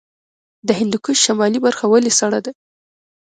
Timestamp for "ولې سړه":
1.87-2.39